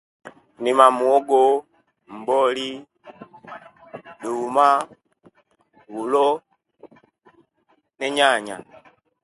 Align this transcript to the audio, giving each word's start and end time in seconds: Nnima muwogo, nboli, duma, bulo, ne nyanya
Nnima 0.57 0.85
muwogo, 0.97 1.41
nboli, 2.17 2.69
duma, 4.21 4.69
bulo, 5.91 6.29
ne 7.97 8.07
nyanya 8.17 8.55